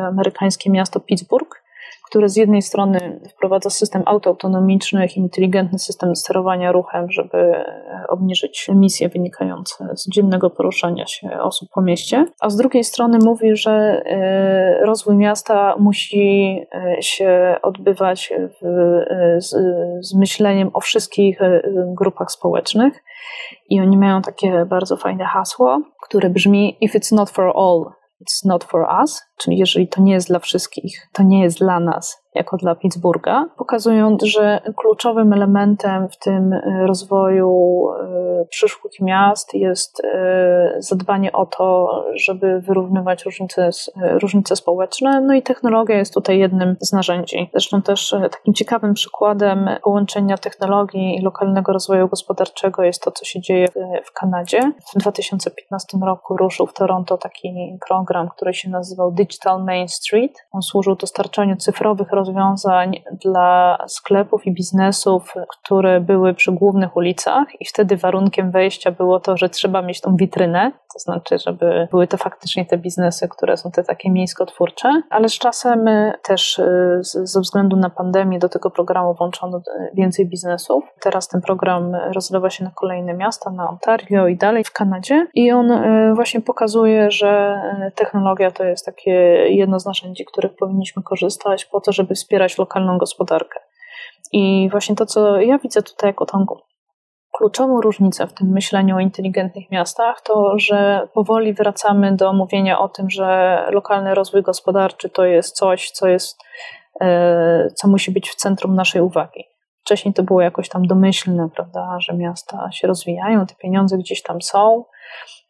[0.08, 1.65] amerykańskie miasto Pittsburgh,
[2.06, 9.08] które z jednej strony wprowadza system autoautonomicznych, inteligentny system sterowania ruchem, żeby e, obniżyć emisje
[9.08, 14.86] wynikające z dziennego poruszania się osób po mieście, a z drugiej strony mówi, że e,
[14.86, 18.66] rozwój miasta musi e, się odbywać w,
[19.38, 19.54] z,
[20.06, 21.38] z myśleniem o wszystkich
[21.98, 23.04] grupach społecznych.
[23.68, 27.84] I oni mają takie bardzo fajne hasło, które brzmi: If it's not for all,
[28.22, 31.80] it's not for us, czyli jeżeli to nie jest dla wszystkich, to nie jest dla
[31.80, 39.54] nas, jako dla Pittsburgha, pokazując, że kluczowym elementem w tym e, rozwoju e, przyszłych miast
[39.54, 46.38] jest e, zadbanie o to, żeby wyrównywać różnice, różnice społeczne, no i technologia jest tutaj
[46.38, 47.50] jednym z narzędzi.
[47.52, 53.40] Zresztą też takim ciekawym przykładem połączenia technologii i lokalnego rozwoju gospodarczego jest to, co się
[53.40, 53.68] dzieje
[54.04, 54.60] w Kanadzie.
[54.94, 59.12] W 2015 roku ruszył w Toronto taki program, który się nazywał
[59.64, 60.32] Main Street.
[60.52, 62.92] On służył dostarczaniu cyfrowych rozwiązań rozwiązań
[63.24, 69.36] dla sklepów i biznesów, które były przy głównych ulicach, i wtedy warunkiem wejścia było to,
[69.36, 73.70] że trzeba mieć tą witrynę, to znaczy, żeby były to faktycznie te biznesy, które są
[73.70, 78.70] te takie miejskotwórcze, ale z czasem y, też y, ze względu na pandemię do tego
[78.70, 79.62] programu włączono y,
[79.94, 80.84] więcej biznesów.
[81.00, 85.52] Teraz ten program rozlewa się na kolejne miasta, na Ontario i dalej w Kanadzie, i
[85.52, 85.72] on
[86.14, 87.60] właśnie pokazuje, że
[87.94, 89.15] technologia to jest takie
[89.48, 93.60] jedno z narzędzi, których powinniśmy korzystać po to, żeby wspierać lokalną gospodarkę.
[94.32, 96.46] I właśnie to, co ja widzę tutaj jako tą
[97.36, 102.88] kluczową różnicę w tym myśleniu o inteligentnych miastach, to że powoli wracamy do mówienia o
[102.88, 106.38] tym, że lokalny rozwój gospodarczy to jest coś, co jest,
[107.00, 109.44] e, co musi być w centrum naszej uwagi.
[109.86, 114.42] Wcześniej to było jakoś tam domyślne, prawda, że miasta się rozwijają, te pieniądze gdzieś tam
[114.42, 114.84] są,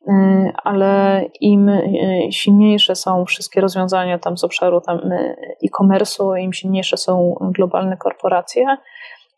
[0.08, 6.52] Y, ale im y, silniejsze są wszystkie rozwiązania tam z obszaru tam y, e-commerce'u, im
[6.52, 8.76] silniejsze są globalne korporacje,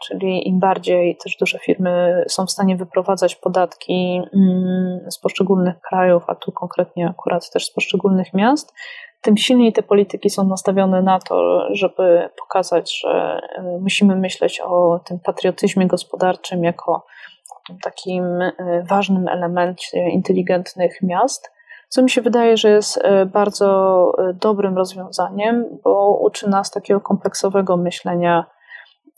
[0.06, 6.24] czyli im bardziej też duże firmy są w stanie wyprowadzać podatki mm, z poszczególnych krajów,
[6.26, 8.74] a tu konkretnie akurat też z poszczególnych miast,
[9.20, 15.00] tym silniej te polityki są nastawione na to, żeby pokazać, że y, musimy myśleć o
[15.04, 17.06] tym patriotyzmie gospodarczym jako
[17.82, 18.54] takim y,
[18.88, 21.50] ważnym elemencie inteligentnych miast
[21.88, 27.00] co mi się wydaje, że jest e, bardzo e, dobrym rozwiązaniem, bo uczy nas takiego
[27.00, 28.44] kompleksowego myślenia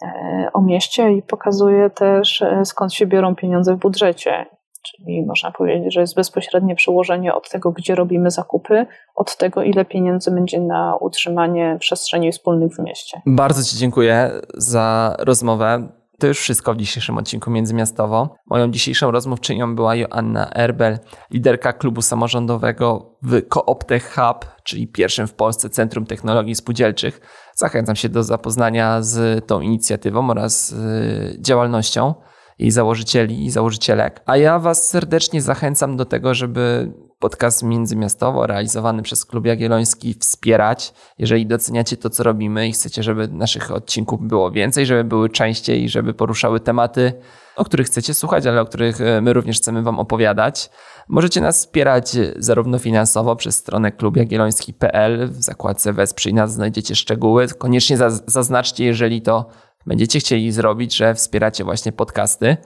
[0.02, 4.46] e, o mieście i pokazuje też, skąd się biorą pieniądze w budżecie.
[4.82, 9.84] Czyli można powiedzieć, że jest bezpośrednie przełożenie od tego, gdzie robimy zakupy, od tego, ile
[9.84, 13.20] pieniędzy będzie na utrzymanie przestrzeni wspólnych w mieście.
[13.26, 15.88] Bardzo Ci dziękuję za rozmowę.
[16.18, 18.34] To już wszystko w dzisiejszym odcinku Międzymiastowo.
[18.46, 20.98] Moją dzisiejszą rozmówczynią była Joanna Erbel,
[21.30, 27.20] liderka klubu samorządowego w Cooptech Hub, czyli pierwszym w Polsce Centrum Technologii Spółdzielczych.
[27.56, 32.14] Zachęcam się do zapoznania z tą inicjatywą oraz z działalnością
[32.60, 34.20] jej założycieli i założycielek.
[34.26, 40.92] A ja Was serdecznie zachęcam do tego, żeby podcast międzymiastowo realizowany przez Klub Jagielloński wspierać.
[41.18, 45.88] Jeżeli doceniacie to, co robimy i chcecie, żeby naszych odcinków było więcej, żeby były częściej,
[45.88, 47.12] żeby poruszały tematy,
[47.56, 50.70] o których chcecie słuchać, ale o których e, my również chcemy Wam opowiadać,
[51.08, 55.28] możecie nas wspierać zarówno finansowo przez stronę klubjagielloński.pl.
[55.28, 57.48] W zakładce Wesprzyj nas znajdziecie szczegóły.
[57.48, 57.96] Koniecznie
[58.26, 59.46] zaznaczcie, jeżeli to
[59.86, 62.56] będziecie chcieli zrobić, że wspieracie właśnie podcasty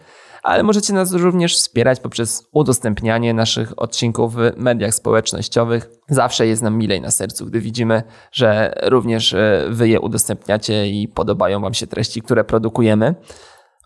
[0.45, 5.91] ale możecie nas również wspierać poprzez udostępnianie naszych odcinków w mediach społecznościowych.
[6.09, 8.03] Zawsze jest nam milej na sercu, gdy widzimy,
[8.33, 13.15] że również e, wy je udostępniacie i podobają wam się treści, które produkujemy.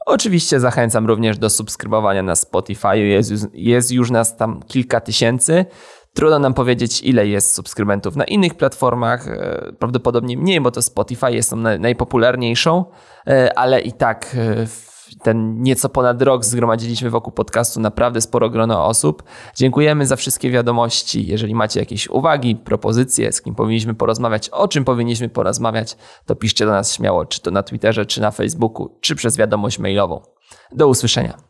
[0.07, 2.99] Oczywiście zachęcam również do subskrybowania na Spotify.
[2.99, 5.65] Jest, jest już nas tam kilka tysięcy.
[6.19, 9.29] Trudno nam powiedzieć, ile jest subskrybentów na innych platformach.
[9.29, 12.85] E, prawdopodobnie mniej, bo to Spotify jest tą najpopularniejszą,
[13.27, 14.37] e, ale i tak
[15.23, 19.23] ten nieco ponad rok zgromadziliśmy wokół podcastu naprawdę sporo grono osób.
[19.55, 21.27] Dziękujemy za wszystkie wiadomości.
[21.27, 25.97] Jeżeli macie jakieś uwagi, propozycje, z kim powinniśmy porozmawiać, o czym powinniśmy porozmawiać,
[26.27, 29.79] to piszcie do nas śmiało, czy to na Twitterze, czy na Facebooku, czy przez wiadomość
[29.79, 30.21] mailową.
[30.73, 31.48] Do usłyszenia.